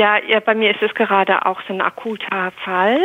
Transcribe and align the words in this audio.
Ja, 0.00 0.16
ja, 0.16 0.40
bei 0.40 0.54
mir 0.54 0.70
ist 0.70 0.80
es 0.80 0.94
gerade 0.94 1.44
auch 1.44 1.60
so 1.68 1.74
ein 1.74 1.82
akuter 1.82 2.52
Fall. 2.64 3.02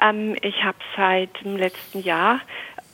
Ähm, 0.00 0.34
ich 0.40 0.64
habe 0.64 0.78
seit 0.96 1.44
dem 1.44 1.58
letzten 1.58 2.00
Jahr 2.00 2.40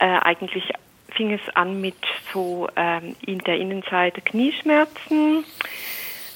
äh, 0.00 0.18
eigentlich 0.18 0.64
fing 1.14 1.32
es 1.32 1.54
an 1.54 1.80
mit 1.80 1.94
so 2.32 2.68
ähm, 2.74 3.14
in 3.24 3.38
der 3.38 3.56
Innenseite 3.58 4.20
Knieschmerzen. 4.20 5.44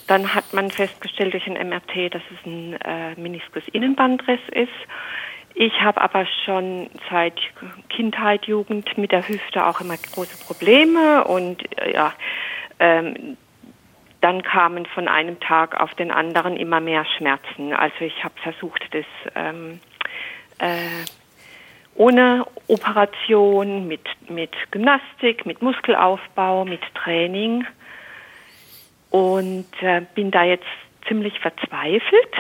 Dann 0.07 0.37
hat 0.37 0.53
man 0.53 0.71
festgestellt 0.71 1.33
durch 1.33 1.49
ein 1.49 1.69
MRT, 1.69 2.15
dass 2.15 2.23
es 2.31 2.47
ein 2.47 2.75
äh, 2.75 3.21
Meniskus-Innenbandriss 3.21 4.49
ist. 4.53 4.71
Ich 5.55 5.73
habe 5.81 6.01
aber 6.01 6.29
schon 6.45 6.91
seit 7.11 7.35
Kindheit, 7.89 8.47
Jugend 8.47 8.97
mit 8.97 9.11
der 9.11 9.27
Hüfte 9.27 9.67
auch 9.67 9.81
immer 9.81 9.97
große 9.97 10.45
Probleme 10.47 11.25
und 11.25 11.61
äh, 11.81 11.93
ja, 11.93 12.13
ähm, 12.79 13.37
dann 14.25 14.43
kamen 14.43 14.87
von 14.87 15.07
einem 15.07 15.39
Tag 15.39 15.79
auf 15.79 15.93
den 15.97 16.11
anderen 16.11 16.57
immer 16.57 16.81
mehr 16.81 17.05
Schmerzen. 17.05 17.75
Also 17.75 18.01
ich 18.01 18.25
habe 18.25 18.33
versucht, 18.43 18.83
das 18.93 19.05
ähm, 19.35 19.81
äh, 20.59 21.05
ohne 21.95 22.47
Operation, 22.67 23.87
mit, 23.87 24.01
mit 24.31 24.51
Gymnastik, 24.71 25.45
mit 25.45 25.61
Muskelaufbau, 25.61 26.65
mit 26.65 26.81
Training 26.95 27.67
und 29.11 29.67
äh, 29.83 30.01
bin 30.15 30.31
da 30.31 30.45
jetzt 30.45 30.65
ziemlich 31.07 31.39
verzweifelt 31.41 32.35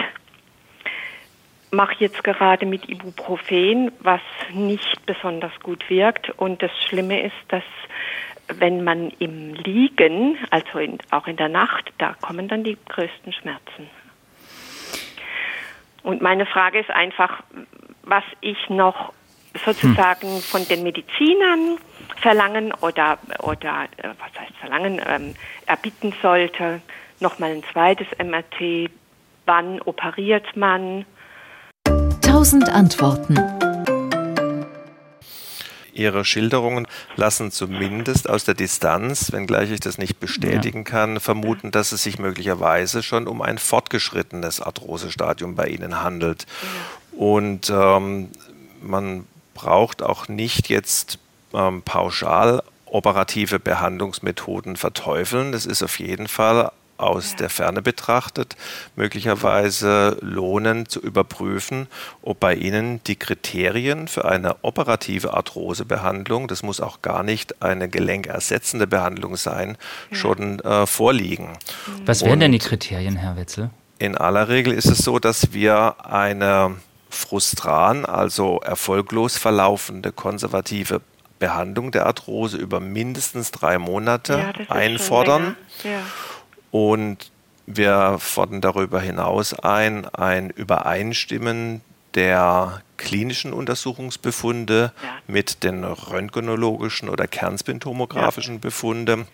mache 1.74 1.96
jetzt 1.98 2.23
gerade 2.23 2.66
mit 2.66 2.88
Ibuprofen, 2.88 3.91
was 3.98 4.21
nicht 4.52 5.05
besonders 5.07 5.52
gut 5.60 5.91
wirkt. 5.91 6.30
Und 6.30 6.62
das 6.62 6.71
Schlimme 6.85 7.21
ist, 7.21 7.35
dass 7.48 7.65
wenn 8.48 8.84
man 8.84 9.11
im 9.19 9.55
Liegen, 9.55 10.37
also 10.51 10.79
in, 10.79 10.98
auch 11.11 11.27
in 11.27 11.37
der 11.37 11.48
Nacht, 11.48 11.93
da 11.98 12.15
kommen 12.21 12.48
dann 12.48 12.65
die 12.65 12.77
größten 12.89 13.33
Schmerzen. 13.33 13.89
Und 16.02 16.21
meine 16.21 16.45
Frage 16.45 16.80
ist 16.80 16.91
einfach, 16.91 17.43
was 18.02 18.25
ich 18.41 18.59
noch 18.68 19.13
sozusagen 19.65 20.29
hm. 20.29 20.41
von 20.41 20.66
den 20.68 20.83
Medizinern 20.83 21.79
verlangen 22.16 22.73
oder, 22.80 23.18
oder 23.41 23.85
äh, 23.96 24.09
was 24.09 24.41
heißt 24.41 24.57
verlangen, 24.59 25.01
ähm, 25.07 25.35
erbitten 25.66 26.15
sollte. 26.23 26.80
Nochmal 27.21 27.52
ein 27.52 27.63
zweites 27.73 28.07
MRT. 28.18 28.90
Wann 29.46 29.80
operiert 29.83 30.57
man? 30.57 31.07
Tausend 32.21 32.68
Antworten. 32.68 33.38
Ihre 35.95 36.24
Schilderungen 36.24 36.87
lassen 37.16 37.50
zumindest 37.50 38.28
aus 38.28 38.45
der 38.45 38.54
Distanz, 38.54 39.32
wenngleich 39.32 39.70
ich 39.70 39.80
das 39.80 39.98
nicht 39.98 40.20
bestätigen 40.20 40.78
ja. 40.78 40.84
kann, 40.84 41.20
vermuten, 41.20 41.70
dass 41.70 41.92
es 41.92 42.02
sich 42.02 42.18
möglicherweise 42.18 43.02
schon 43.02 43.26
um 43.26 43.42
ein 43.42 43.59
fortgeschrittenes 43.59 44.60
Arthrosestadium 44.60 45.54
bei 45.54 45.68
Ihnen 45.68 46.02
handelt. 46.02 46.46
Ja. 46.62 47.18
Und 47.18 47.70
ähm, 47.70 48.30
man 48.82 49.26
braucht 49.54 50.02
auch 50.02 50.28
nicht 50.28 50.68
jetzt 50.68 51.18
ähm, 51.52 51.82
pauschal 51.82 52.62
operative 52.87 53.59
Behandlungsmethoden 53.59 54.76
verteufeln. 54.76 55.54
Es 55.54 55.66
ist 55.66 55.82
auf 55.82 55.98
jeden 55.98 56.28
Fall 56.28 56.70
aus 56.96 57.32
ja. 57.32 57.37
der 57.38 57.50
Ferne 57.50 57.82
betrachtet 57.82 58.56
möglicherweise 58.96 60.16
lohnen 60.20 60.87
zu 60.88 61.00
überprüfen, 61.00 61.88
ob 62.23 62.40
bei 62.40 62.54
Ihnen 62.54 63.02
die 63.04 63.16
Kriterien 63.16 64.09
für 64.09 64.25
eine 64.25 64.56
operative 64.62 65.34
Arthrosebehandlung, 65.34 66.48
das 66.48 66.62
muss 66.62 66.81
auch 66.81 67.03
gar 67.03 67.22
nicht 67.22 67.62
eine 67.62 67.88
gelenkersetzende 67.88 68.87
Behandlung 68.87 69.37
sein, 69.37 69.76
ja. 70.10 70.16
schon 70.16 70.60
äh, 70.60 70.87
vorliegen. 70.87 71.48
Mhm. 71.48 72.06
Was 72.06 72.25
wären 72.25 72.41
denn 72.41 72.53
die 72.53 72.59
Kriterien, 72.59 73.16
Herr 73.16 73.37
Wetzel? 73.37 73.70
In 73.98 74.16
aller 74.16 74.48
Regel 74.48 74.72
ist 74.72 74.87
es 74.87 74.98
so, 74.98 75.19
dass 75.19 75.53
wir 75.53 76.04
eine 76.04 76.76
frustran, 77.10 78.04
also 78.04 78.60
erfolglos 78.60 79.38
verlaufende 79.38 80.12
konservative 80.12 81.00
Behandlung 81.38 81.91
der 81.91 82.06
Arthrose 82.06 82.56
über 82.56 82.81
mindestens 82.81 83.50
drei 83.50 83.78
Monate 83.78 84.53
ja, 84.59 84.71
einfordern. 84.71 85.56
Ja. 85.83 86.00
Und 86.75 87.31
wir 87.67 88.17
fordern 88.19 88.61
darüber 88.61 89.01
hinaus 89.01 89.55
ein, 89.55 90.07
ein 90.07 90.51
Übereinstimmen 90.51 91.83
der 92.15 92.83
klinischen 92.97 93.53
Untersuchungsbefunde 93.53 94.91
ja. 95.01 95.09
mit 95.29 95.63
den 95.63 95.84
röntgenologischen 95.84 97.09
oder 97.09 97.29
kernspintomografischen 97.29 98.55
ja. 98.55 98.61
Befunde 98.61 99.27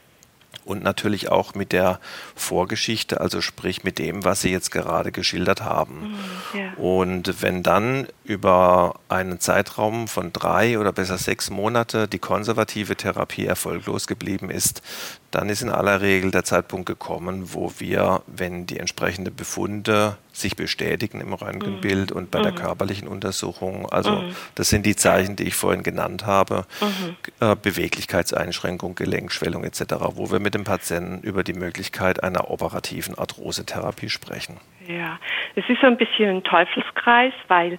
und 0.65 0.83
natürlich 0.83 1.31
auch 1.31 1.55
mit 1.55 1.73
der 1.73 1.99
Vorgeschichte, 2.35 3.21
also 3.21 3.41
sprich 3.41 3.85
mit 3.85 3.99
dem, 3.99 4.25
was 4.25 4.43
Sie 4.43 4.51
jetzt 4.51 4.71
gerade 4.71 5.11
geschildert 5.11 5.63
haben. 5.63 6.17
Mhm, 6.53 6.61
ja. 6.61 6.73
Und 6.77 7.43
wenn 7.43 7.63
dann 7.63 8.07
über 8.25 9.01
einen 9.09 9.41
Zeitraum 9.41 10.09
von 10.09 10.33
drei 10.33 10.79
oder 10.79 10.93
besser 10.93 11.19
sechs 11.19 11.51
Monate 11.51 12.07
die 12.07 12.19
konservative 12.19 12.97
Therapie 12.97 13.47
erfolglos 13.47 14.07
geblieben 14.07 14.51
ist, 14.51 14.83
dann 15.31 15.49
ist 15.49 15.63
in 15.63 15.71
aller 15.71 16.01
Regel 16.01 16.31
der 16.31 16.45
Zeitpunkt 16.45 16.87
gekommen, 16.87 17.55
wo 17.55 17.73
wir, 17.79 18.23
wenn 18.27 18.67
die 18.67 18.79
entsprechenden 18.79 19.35
Befunde 19.35 20.17
sich 20.33 20.57
bestätigen 20.57 21.21
im 21.21 21.33
Röntgenbild 21.33 22.11
mhm. 22.11 22.17
und 22.17 22.31
bei 22.31 22.41
mhm. 22.41 22.43
der 22.45 22.53
körperlichen 22.53 23.07
Untersuchung, 23.07 23.89
also 23.91 24.23
mhm. 24.23 24.37
das 24.57 24.71
sind 24.71 24.87
die 24.87 24.97
Zeichen, 24.97 25.37
die 25.37 25.45
ich 25.45 25.55
vorhin 25.55 25.83
genannt 25.83 26.27
habe, 26.27 26.65
mhm. 26.81 27.17
äh, 27.41 27.55
Beweglichkeitseinschränkung, 27.55 28.97
Gelenkschwellung 28.97 29.63
etc., 29.63 29.83
wo 30.15 30.33
wir 30.33 30.41
mit 30.41 30.55
dem 30.55 30.65
Patienten 30.65 31.23
über 31.23 31.45
die 31.45 31.55
Möglichkeit 31.55 32.23
einer 32.25 32.51
operativen 32.51 33.17
Arthrosetherapie 33.17 34.09
sprechen. 34.09 34.57
Ja, 34.89 35.19
es 35.55 35.65
ist 35.69 35.81
so 35.81 35.87
ein 35.87 35.97
bisschen 35.97 36.29
ein 36.29 36.43
Teufelskreis, 36.43 37.35
weil 37.47 37.79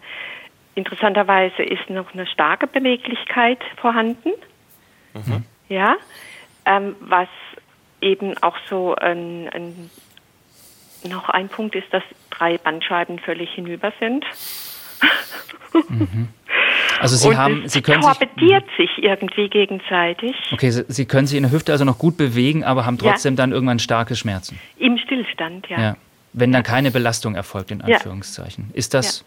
interessanterweise 0.76 1.64
ist 1.64 1.90
noch 1.90 2.14
eine 2.14 2.26
starke 2.28 2.68
Beweglichkeit 2.68 3.60
vorhanden. 3.78 4.32
Mhm. 5.14 5.44
Ja, 5.68 5.98
ähm, 6.66 6.96
was 7.00 7.28
eben 8.02 8.38
auch 8.42 8.58
so 8.70 8.96
ein, 8.96 9.50
ein, 9.50 9.90
noch 11.10 11.30
ein 11.30 11.50
Punkt 11.50 11.76
ist, 11.76 11.92
dass 11.92 12.04
drei 12.30 12.58
Bandscheiben 12.58 13.20
völlig 13.20 13.52
hinüber 13.52 13.94
sind. 14.00 14.26
Mhm. 15.74 16.28
Also 17.00 17.16
Sie 17.16 17.30
und 17.30 17.38
haben, 17.38 17.68
Sie 17.68 17.82
können 17.82 18.02
torpediert 18.02 18.66
sich, 18.78 18.90
sich 18.96 19.04
irgendwie 19.04 19.50
gegenseitig. 19.50 20.36
Okay, 20.52 20.70
Sie, 20.70 20.86
Sie, 20.88 21.06
können 21.06 21.26
sich 21.26 21.38
in 21.38 21.44
der 21.44 21.52
Hüfte 21.52 21.72
also 21.72 21.86
noch 21.86 21.98
gut 21.98 22.18
bewegen, 22.18 22.64
aber 22.64 22.86
haben 22.86 22.98
trotzdem 22.98 23.34
ja. 23.34 23.38
dann 23.38 23.52
irgendwann 23.52 23.80
starke 23.80 24.16
Schmerzen. 24.16 24.60
Im 24.78 24.98
Stillstand, 24.98 25.68
ja. 25.70 25.82
ja. 25.82 25.98
Wenn 26.34 26.52
dann 26.52 26.64
keine 26.64 26.92
Belastung 26.92 27.36
erfolgt, 27.36 27.72
in 27.72 27.82
Anführungszeichen. 27.82 28.70
Ist 28.74 28.94
das 28.94 29.26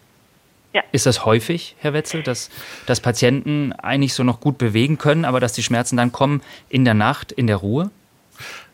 ja. 0.75 0.83
Ist 0.91 1.05
das 1.05 1.25
häufig, 1.25 1.75
Herr 1.79 1.93
Wetzel, 1.93 2.21
dass, 2.21 2.49
dass 2.85 2.99
Patienten 2.99 3.71
eigentlich 3.71 4.13
so 4.13 4.23
noch 4.23 4.41
gut 4.41 4.57
bewegen 4.57 4.97
können, 4.97 5.23
aber 5.23 5.39
dass 5.39 5.53
die 5.53 5.63
Schmerzen 5.63 5.95
dann 5.95 6.11
kommen 6.11 6.41
in 6.67 6.83
der 6.83 6.93
Nacht, 6.93 7.31
in 7.31 7.47
der 7.47 7.55
Ruhe? 7.55 7.91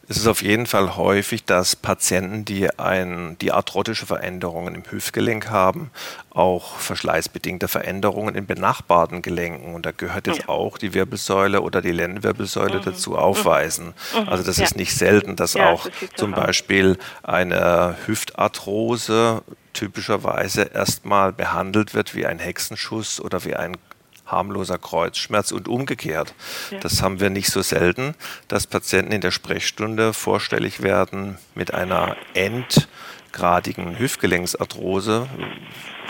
Es 0.09 0.17
ist 0.17 0.25
auf 0.25 0.41
jeden 0.41 0.65
Fall 0.65 0.97
häufig, 0.97 1.45
dass 1.45 1.75
Patienten, 1.75 2.43
die, 2.43 2.67
ein, 2.79 3.37
die 3.39 3.51
arthrotische 3.51 4.07
Veränderungen 4.07 4.73
im 4.73 4.83
Hüftgelenk 4.89 5.51
haben, 5.51 5.91
auch 6.31 6.79
verschleißbedingte 6.79 7.67
Veränderungen 7.67 8.33
in 8.33 8.47
benachbarten 8.47 9.21
Gelenken, 9.21 9.75
und 9.75 9.85
da 9.85 9.91
gehört 9.91 10.25
jetzt 10.25 10.41
ja. 10.41 10.49
auch 10.49 10.79
die 10.79 10.95
Wirbelsäule 10.95 11.61
oder 11.61 11.81
die 11.81 11.91
Lendenwirbelsäule 11.91 12.79
mhm. 12.79 12.83
dazu, 12.83 13.15
aufweisen. 13.15 13.93
Mhm. 14.19 14.27
Also 14.27 14.43
das 14.43 14.57
ja. 14.57 14.63
ist 14.63 14.75
nicht 14.75 14.95
selten, 14.95 15.35
dass 15.35 15.53
ja, 15.53 15.69
auch 15.69 15.83
das 15.83 16.09
zum 16.15 16.31
Beispiel 16.31 16.97
eine 17.21 17.95
Hüftarthrose 18.07 19.43
typischerweise 19.73 20.63
erstmal 20.63 21.33
behandelt 21.33 21.93
wird 21.93 22.15
wie 22.15 22.25
ein 22.25 22.39
Hexenschuss 22.39 23.19
oder 23.19 23.43
wie 23.45 23.55
ein 23.55 23.77
harmloser 24.25 24.77
Kreuzschmerz 24.77 25.51
und 25.51 25.67
umgekehrt. 25.67 26.33
Ja. 26.71 26.79
Das 26.79 27.01
haben 27.01 27.19
wir 27.19 27.29
nicht 27.29 27.49
so 27.49 27.61
selten, 27.61 28.15
dass 28.47 28.65
Patienten 28.65 29.11
in 29.11 29.21
der 29.21 29.31
Sprechstunde 29.31 30.13
vorstellig 30.13 30.81
werden 30.81 31.37
mit 31.53 31.73
einer 31.73 32.15
endgradigen 32.33 33.99
Hüftgelenksarthrose, 33.99 35.27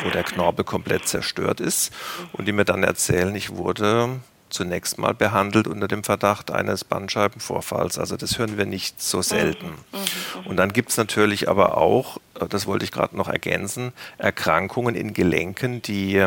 wo 0.04 0.10
der 0.10 0.24
Knorpel 0.24 0.64
komplett 0.64 1.08
zerstört 1.08 1.60
ist 1.60 1.92
und 2.32 2.48
die 2.48 2.52
mir 2.52 2.66
dann 2.66 2.84
erzählen, 2.84 3.36
ich 3.36 3.56
wurde 3.56 4.22
zunächst 4.52 4.98
mal 4.98 5.14
behandelt 5.14 5.68
unter 5.68 5.88
dem 5.88 6.04
Verdacht 6.04 6.52
eines 6.52 6.84
Bandscheibenvorfalls. 6.84 7.98
Also 7.98 8.18
das 8.18 8.38
hören 8.38 8.58
wir 8.58 8.66
nicht 8.66 9.02
so 9.02 9.22
selten. 9.22 9.68
Mhm. 9.68 9.74
Mhm. 9.74 10.42
Mhm. 10.42 10.48
Und 10.48 10.58
dann 10.58 10.74
gibt 10.74 10.90
es 10.92 10.98
natürlich 10.98 11.50
aber 11.50 11.78
auch, 11.78 12.20
das 12.48 12.68
wollte 12.68 12.86
ich 12.86 12.92
gerade 12.92 13.16
noch 13.16 13.28
ergänzen, 13.28 13.94
Erkrankungen 14.18 14.96
in 14.96 15.14
Gelenken, 15.14 15.82
die 15.82 16.26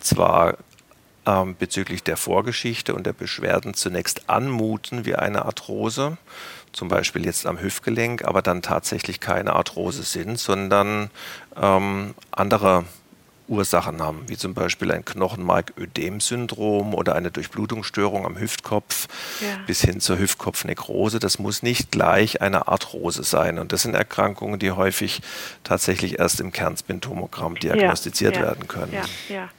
zwar 0.00 0.56
ähm, 1.26 1.56
bezüglich 1.58 2.02
der 2.02 2.16
Vorgeschichte 2.16 2.94
und 2.94 3.04
der 3.04 3.12
Beschwerden 3.12 3.74
zunächst 3.74 4.30
anmuten 4.30 5.04
wie 5.04 5.16
eine 5.16 5.44
Arthrose, 5.44 6.16
zum 6.72 6.88
Beispiel 6.88 7.24
jetzt 7.24 7.46
am 7.46 7.60
Hüftgelenk, 7.60 8.24
aber 8.24 8.42
dann 8.42 8.62
tatsächlich 8.62 9.20
keine 9.20 9.54
Arthrose 9.54 10.02
sind, 10.02 10.38
sondern 10.38 11.10
ähm, 11.60 12.14
andere 12.30 12.84
Ursachen 13.48 14.02
haben, 14.02 14.24
wie 14.26 14.36
zum 14.36 14.54
Beispiel 14.54 14.92
ein 14.92 15.04
Knochenmarködem-Syndrom 15.04 16.94
oder 16.94 17.14
eine 17.14 17.30
Durchblutungsstörung 17.30 18.26
am 18.26 18.38
Hüftkopf 18.38 19.08
ja. 19.40 19.58
bis 19.66 19.80
hin 19.80 20.00
zur 20.00 20.18
Hüftkopfnekrose. 20.18 21.18
Das 21.18 21.38
muss 21.38 21.62
nicht 21.62 21.90
gleich 21.90 22.42
eine 22.42 22.68
Arthrose 22.68 23.22
sein. 23.22 23.58
Und 23.58 23.72
das 23.72 23.82
sind 23.82 23.94
Erkrankungen, 23.94 24.58
die 24.58 24.72
häufig 24.72 25.20
tatsächlich 25.64 26.18
erst 26.18 26.40
im 26.40 26.52
Kernspintomogramm 26.52 27.56
diagnostiziert 27.56 28.36
ja, 28.36 28.42
ja, 28.42 28.46
werden 28.48 28.68
können. 28.68 28.92